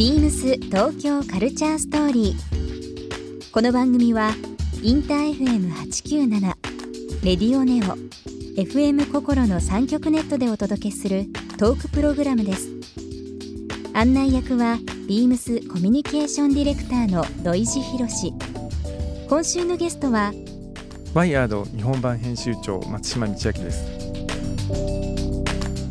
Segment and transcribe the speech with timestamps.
[0.00, 3.52] ビームス東京カルチャーストーリー。
[3.52, 4.30] この番組は
[4.82, 6.40] インター FM897
[7.22, 7.98] レディオネオ
[8.58, 11.26] FM 心の三極ネットでお届けする
[11.58, 12.70] トークプログラムです。
[13.92, 18.32] 案内役はビームスコミュニケーションディレクターの土井博志。
[19.28, 20.32] 今週のゲストは
[21.12, 23.84] ワイヤード日本版編集長松島道明です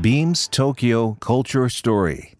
[0.00, 2.39] Beams Tokyo Culture Story.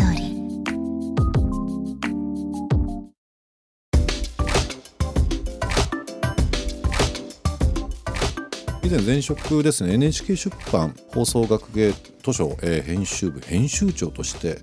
[8.83, 9.93] 以前前職ですね。
[9.93, 11.91] NHK 出版放送学芸
[12.23, 14.57] 図書、えー編集部編集長として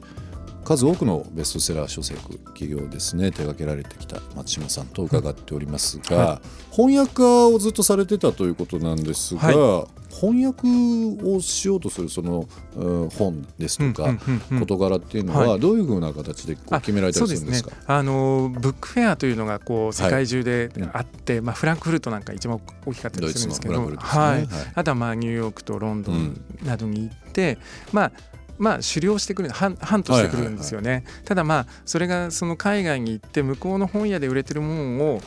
[0.68, 10.68] 数多くのベストセラー書籍企業ですね手掛けられてきた松島さんと伺っておりますが、は翻訳家をずっとされてたということなんですが、は翻訳
[11.24, 14.14] をしようとするその、うん本ですとか、
[14.58, 17.70] 事柄っていうのははどういうふうな形でこうあ決められたりするんですか？
[17.70, 17.94] そうですね。
[17.94, 24.48] あのブックフェアというのがこう世界中であって、まあ、フランクフルトなんか一番大きかったりするんですけどはい。
[24.74, 27.58] あとはまあニューヨークとロンドンなどに行って、
[27.92, 28.12] まあ
[28.58, 35.22] まあ、狩猟してくる半半としてくるんですよね、ただまあそれがその海外に行って向こうの本屋で売れてるものを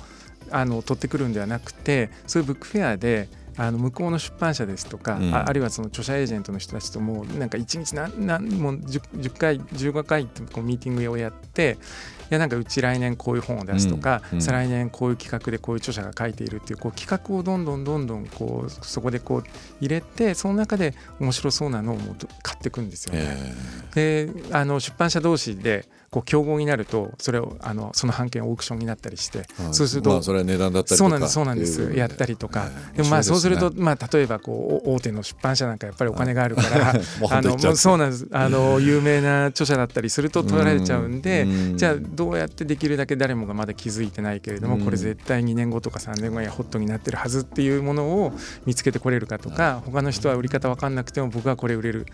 [0.51, 5.33] あの取ってくるんではなくてそういうブックフェアであの向こうの出版社ですとか、うん。
[5.33, 11.77] ああるいはその著者エージェントの人たちともうなんか1日何何も 10, 10回15回ってこうミーティングをやって
[12.29, 14.41] いやなんかうち来年こういう本を出すとか、うんうん。
[14.41, 19.43] 再来年こういう企画でこういう著者が書いているっていうこう企画をどんどんどんどんこうそこでこう
[19.81, 23.37] 入れてその中で面白そうなのをもう買っていくんですよね。
[23.95, 24.27] え。
[24.29, 31.07] であの出版社同士でこう競合になるとそれをあのその版権オークションになったりしてーそうすると、まあ、それは値段だったりとか。
[31.07, 31.93] そうなんですそうなんです。
[31.95, 36.89] やったりとか、えーでもまあそうすると、まあ、例えばこうお大手の出版社なんかやっぱりお金があるから
[37.31, 38.27] あのそうなんです。
[38.33, 41.77] あの有名な著者だったりすると取られちゃうんでうん。
[41.77, 44.81] じゃあどうやってできるだけ誰もがまだ気づいてないけれどもうん。
[44.81, 48.33] これ絶対2年後とか3年後にはホットになってるはずっていうものを
[48.65, 52.05] 見つけてこれるかとか他の人は売り方分かんなくても僕はこれ売れる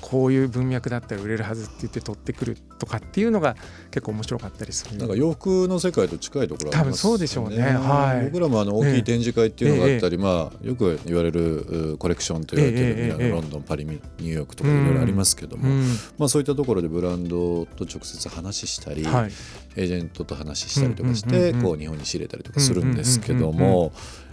[0.00, 3.56] こういう文脈だったら売れるはずって言って取ってくるとかっていうのが
[3.90, 4.96] 結構面白かったりする。
[4.98, 6.84] なんか洋服の世界と近いところありますよね。
[6.84, 7.62] 多分そうでしょうね。
[7.62, 8.24] はい。
[8.26, 15.86] 僕らもあの大きい展示会っていうのがあったり、まあ、よく言われるうコレクションと言われてる、ええロンドンパリニューヨークとかいろいろありますけども、うん。
[16.18, 19.32] まあ、そういったところでブランドと直接話したり、はい。
[19.76, 23.90] エージェントと話したりとかしてこう日本に仕入れたりとかするんですけどうんうん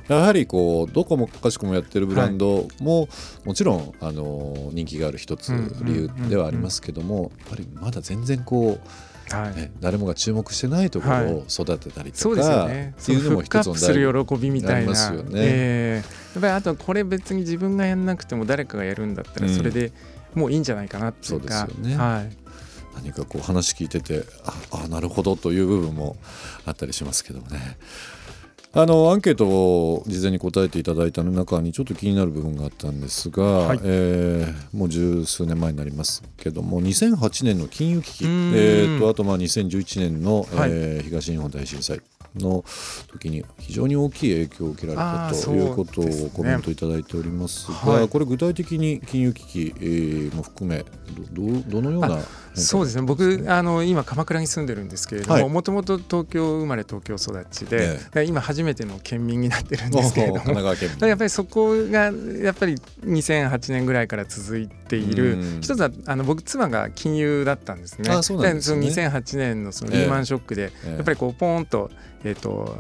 [0.08, 3.08] やはりこうどこもかしこもやってるブランドも
[3.46, 8.88] もちろんあの人気がある一つ理由ではありますけどもやっぱりまだ全然こう
[9.30, 12.94] はいね、誰もが注目してないところを育てたりとそうですよか、ね。
[13.02, 15.12] っていうのも一つの大る喜びみたいな。
[15.12, 19.92] ねええやっぱりあとこれ別に自分がやんなくても誰かがやるんだったらうんそれで
[20.36, 21.54] もういいんじゃないかなっていうか。
[21.60, 22.36] そうですよねはい。
[22.96, 26.16] 何かこう話聞いててああなるほどという部分も
[26.66, 27.78] あったりしますけどもね。
[28.76, 33.80] あのアンケートを事前に答えていただいた中にちょっと気になる部分があったんですが、はい。
[33.84, 40.72] えーもう十数年前になりますけども2008年の金融危機、えーとあとまあ2011年の、はい。
[40.72, 42.02] えー東日本大震災
[42.36, 42.64] の
[43.12, 48.10] 時に非常に大きい影響を受けられたということをコメントいただいておりますが、はい。
[48.10, 50.84] これ具体的に金融危機、えーも含め
[51.34, 53.02] どどどのような変化そうですね。
[53.02, 55.44] 僕あの今鎌倉に住んでるんですけれどはい。
[55.44, 62.76] ももともと東京生まれ東京育ちで、今初めての県民になってるんですけれど神奈もやっぱりそこがやっぱり
[63.06, 65.34] 2008年ぐらいから続いている。
[65.34, 65.62] うん。
[65.62, 68.12] 一つはあの僕妻が金融だったんですね。
[68.12, 68.92] あそうなんですね。
[68.92, 70.92] その2008年のそのええリーマンショックで、ええ。
[70.96, 71.90] やっぱりこうポーンと,、
[72.24, 72.78] えー、と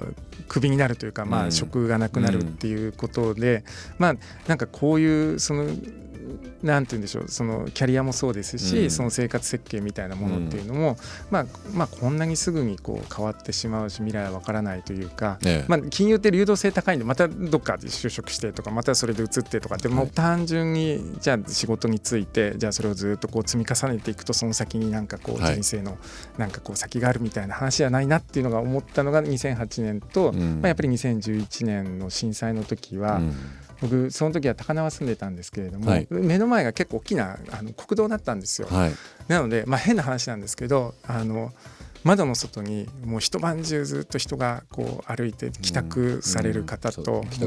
[0.48, 1.52] クビになるというか、まあ、うん。
[1.52, 3.64] 職がなくなるっていうことで、
[3.98, 4.16] まあ
[4.48, 5.66] なんかこういうその
[6.62, 8.92] なんて言うんでしょうそのキャリアもそうですし、うん。
[8.92, 10.98] その生活設計みたいなものっていうのも、
[11.30, 25.54] まあまあこんなにすぐにこう変わってしまうし未来はわからないというか、ええまあ、金融って流動性高いんでまたどっかで就職してとかまたそれで移ってとかってもう単純にじゃあ仕事についてじゃあそれをずっとこう積み重ねていくとその先になんかこうはい。
[25.54, 25.98] 人生の
[26.38, 30.62] なんかこう先があるみたいな話じゃないなっていうのが思ったのが2008年と、うん。
[30.62, 33.34] まあ、やっぱり2011年の震災の時は、うん
[33.82, 36.08] 僕その時は高輪住んでたんですけれども、はい。
[36.10, 38.68] 目の前が結構大きなあの国道だったんですよ。
[38.70, 38.92] はい。
[39.28, 41.52] なので、まあ、変な話なんですけどあの
[42.04, 47.46] 窓の外にもう一晩中ずっと人がこう歩いて帰宅される方うんと、渋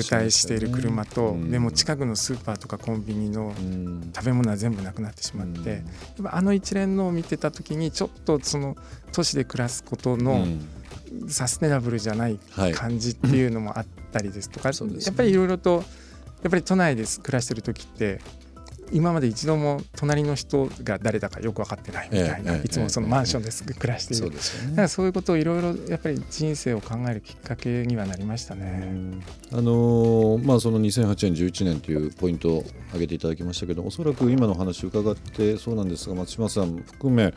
[0.00, 1.50] 滞している車と、うん。
[1.50, 4.10] でも近くのスーパーとかコンビニのうん。
[4.14, 5.82] 食べ物は全部なくなってしまって、
[6.24, 8.76] あの一連のを見てた時にちょっとその
[9.12, 10.68] 都市で暮らすことうのん
[11.28, 12.72] サステナブルじゃないはい。
[12.72, 15.06] 感じっていうのもあったりですとか、そうですね。
[15.06, 15.84] やっぱりいろいろと
[16.42, 18.20] やっぱり都内で暮らしてる時って
[18.92, 24.70] 今まで一度も隣の人が誰だかよく分かってないみたいな、ええええいつもそのマンションです暮らしている、そうね。
[24.70, 29.20] だからそういうことをいろいろやっぱり人生を考えるきっかけにはなりましたね。
[29.52, 37.34] あのーまあ、その2008年、11年というポイントを挙げていただきましたけどおそらく今の話を伺ってそうなんですが松島さん含め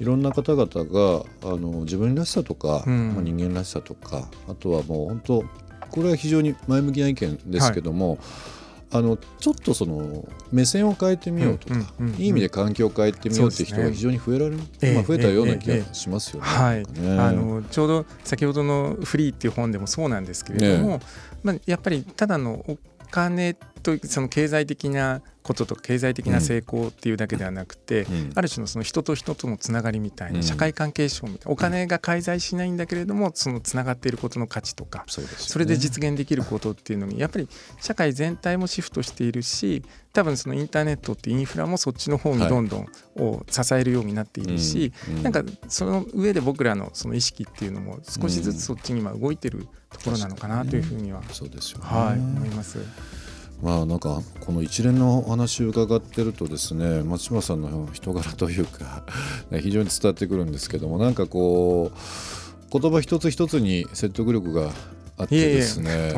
[0.00, 3.14] いろんな方々があの自分らしさとか、うん。
[3.14, 5.44] まあ、人間らしさとかあとはもう本当
[5.90, 8.18] これは非常に前向きな意見ですけども、
[8.90, 11.80] あのちょっとその目線を変えてみようとか、
[12.18, 16.48] いい意味で環境を変えてみようっていう人が非常に増えられる、ええまあ、増えたような気ええがしますよね。
[16.48, 16.82] はい。
[17.18, 21.00] あのちょうど先ほどの「フリー」っていう本でもそうなんですけれども、
[21.42, 22.78] まあ、やっぱりただのお
[23.12, 28.32] 金とその経済的なこととか経済的な成功っていうだけではなくて、うん。
[28.34, 30.42] ある種のその人と人とのつながりみたいな、うん。
[30.42, 35.26] 社会関係証みたいなお金が介在しないんだけれどもそのつながっていることの価値とかそね。
[35.36, 37.48] それで実現できることっていうのにやっぱり
[37.80, 39.82] 社会全体もシフトしているし
[40.12, 42.86] 多分そのインターネットってインフラもそっちの方にどんどん
[43.16, 45.16] を支えるようになっているし、うん。
[45.16, 45.22] うん。
[45.24, 51.84] なんかその上で僕らのその意識っていうのも少しずつそっちに今動いてるところなのかなというふうには、そうですよね。
[51.84, 52.78] はい思います。
[53.62, 59.04] まあなんかこの一連のお話を伺ってるとですね松島さんの人柄というか
[59.52, 64.72] 非常に伝わってくるんですけどもなんかこう言葉一つ一つに説得力が
[65.16, 66.10] あってですね。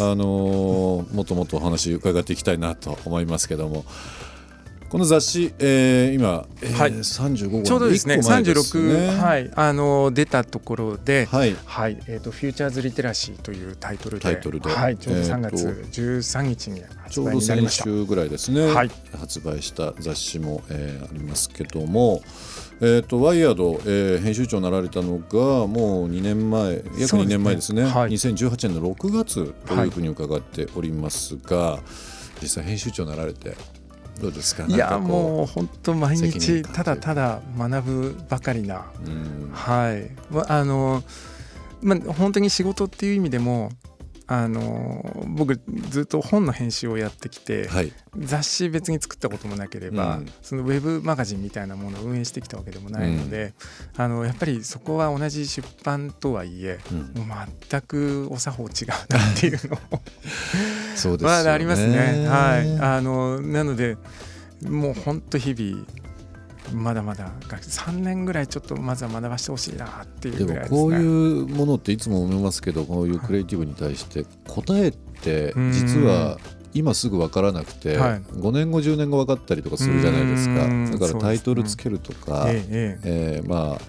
[0.00, 3.84] あのーもっともっとお話伺っていきたいなと思いますけども
[4.94, 6.92] この雑誌、えー今、えーはい。
[6.92, 8.36] 35号のちょうどですねですね。
[8.36, 11.56] 36、はい、あの出たところで、はい。
[11.64, 11.98] はい。
[12.06, 14.28] えーと「フューチャーズ・リテラシー」というタイトルで。
[14.68, 17.82] はい、ちょうど3え月ー13日にち発売ょうどになりました。
[17.82, 18.90] 先週ぐらいですね、はい。
[19.18, 22.22] 発売した雑誌も、えーありますけども、
[22.80, 27.26] えー、とワイヤード、えー編集長になられたのがもう2年前約2そうですね。
[27.26, 27.82] 年前ですね。
[27.82, 28.10] はい。
[28.12, 31.80] 2018年の6月というふうに伺っておりますが、
[32.40, 33.56] 実際編集長になられて
[34.20, 34.64] どうですか？
[34.66, 38.84] いやもう本当毎日感ただただ学ぶばかりな。
[39.52, 40.10] はい。
[40.30, 41.02] まあの
[41.82, 43.70] まあ本当に仕事っていう意味でも
[44.26, 45.60] あの僕
[45.90, 47.92] ずっと本の編集をやってきて、はい。
[48.16, 50.32] 雑誌別に作ったこともなければ、うん。
[50.40, 53.52] そのウェブマガジンみたいなものを運営してきたわけでもないので、
[53.96, 57.26] あのやっぱりそこは同じ出版とはいえうん。
[57.26, 59.78] もう全くお作法違うなっていうのを
[60.96, 62.26] そうですよね、まあありますね。
[62.26, 63.98] はい、あのなので
[64.62, 65.86] もう本当日々
[66.72, 70.80] まだまだ学3年ぐらいちょっとまずは学ばしてほしいなっていうでもぐらいですね。
[70.80, 75.72] こういうものっていつも思いますけどこういうクリエイティブに対して答えってうん。
[75.72, 76.38] 実は
[76.72, 78.22] 今すぐ分からなくてはい。
[78.22, 80.64] 5年後10年後分かったりとかするじゃないですか。
[80.64, 80.90] うん。
[80.90, 83.46] だからタイトルつけるとか、ええええ。
[83.46, 83.80] ーまあ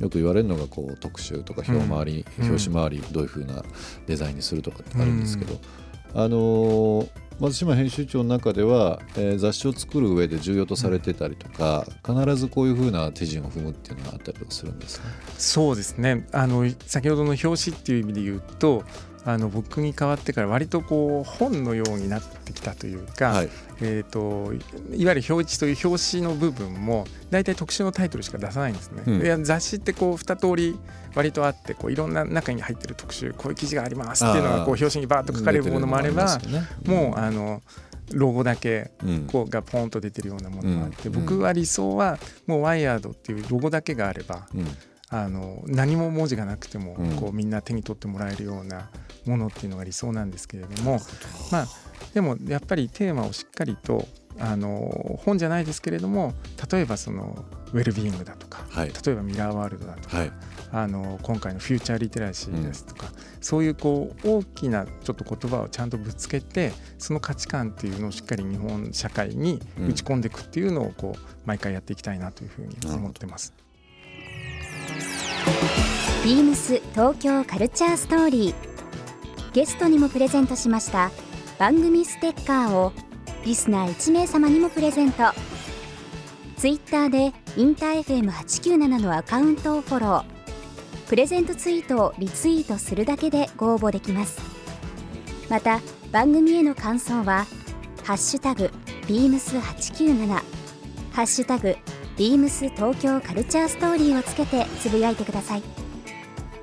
[0.00, 2.46] よく言われるのがこう特集とか表回り、うん。
[2.46, 3.62] 表紙回りどういうふうな
[4.06, 5.58] デザインにするとかってあるんですけど、
[6.14, 7.08] あのー
[7.40, 15.04] 松島編集長の中では、えー雑誌を作る上で重要とされてたりとか、必ずこういうふうな手順を踏むっていうのがあったりとかするんですね。
[15.38, 18.84] そうですねあの先ほどの表紙っていう意味で言うと
[19.24, 23.50] あの僕に変わってから割とこう本のようになってきたというか、はい。
[23.82, 24.52] えー、と
[24.94, 29.02] いわゆる表示という表紙の部分も大体特集のタイトルしか出さないんですね。
[29.06, 29.22] うん。
[29.22, 30.78] いや雑誌ってこう2通り
[31.14, 36.38] 割とあってこういろんな中に入ってる特集こういう記事がありますっていうのがこう表紙にバーッと書かれるものもあれば
[36.86, 37.62] もうあの
[38.12, 39.26] ロゴだけうん。
[39.26, 41.14] こうがポンと出てるようなものもあって、うん。
[41.14, 44.66] 僕は理想はもうワイヤードっていうロゴだけがあればうん
[45.10, 47.16] あの何も文字がなくてもうん。
[47.16, 48.90] こうみんな手に取ってもらえるような
[49.26, 50.98] ものっていうのが理想なんですけれども
[51.50, 51.66] まあ
[52.14, 54.06] でもやっぱりテーマをしっかりと
[54.38, 56.32] あの本じゃないですけれども
[56.72, 58.92] 例えばそのウェルビーイングだとかはい。
[59.04, 60.32] 例えばミラーワールドだとか、はい。
[60.72, 63.06] あの今回のフューチャーリテラシーですとか、
[63.40, 73.52] そういうこう大きなちょっと言葉をちゃんとぶつけてその価値観っていうのをしっかり日本社会に打ち込んでいくっていうのをこう毎回やっていきたいなというふうに思ってます。
[76.24, 78.54] ビームス東京カルチャーストーリー。
[79.52, 81.10] ゲストにもプレゼントしました。
[81.58, 82.92] 番組ステッカーを
[83.44, 85.24] リスナー1名様にもプレゼント。
[86.56, 90.24] ツイッターでインター FM897 のアカウントをフォロー。
[91.08, 94.40] プレゼントツイートをリツイートするだけでご応募できます。
[95.48, 95.80] また
[96.12, 97.46] 番組への感想は
[98.04, 98.70] 「ハッシュタグ
[99.08, 100.28] ビームス897」
[101.12, 101.76] 「ハッシュタグ
[102.20, 105.62] ビームス東京カルチャーストーリー」をつけてつぶやいてください。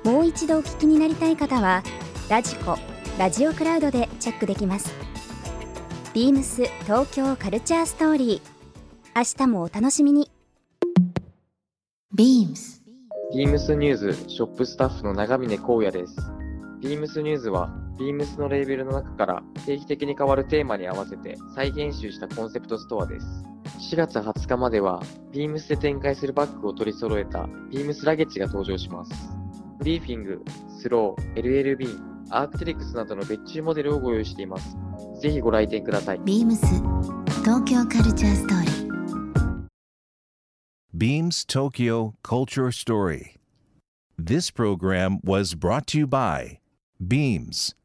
[0.04, 1.82] もう一度お聞きになりたい方は
[2.30, 2.76] ラジコ
[3.18, 4.94] ラジオクラウドでチェックできます。
[6.14, 8.40] ビームス東京カルチャーストーリー。
[9.16, 10.30] 明日もお楽しみに。
[12.14, 12.80] Beams
[13.34, 16.14] ビームスニューズショップスタッフの長峰光也です。
[16.80, 23.26] ビームスニューズは、ビームスのレーベルの中から定期的に変わるテーマに合わせて再編集したコンセプトストアです。
[23.78, 29.12] 4月20日までは、ビームスで展開するバッグを取り揃えたビームスラゲッジが登場します。
[29.78, 30.42] ブリーフィング、
[30.80, 31.98] スロー、LLB、
[32.30, 34.76] アークテリクスなどの別注モデルをご用意しています。
[35.20, 36.20] ぜひご来店ください。
[36.24, 36.66] ビームス
[37.42, 38.88] 東京カルチャーストーリー
[40.94, 43.36] Beams Tokyo Culture Story.
[44.18, 46.58] This program was brought to you by
[47.00, 47.77] Beams.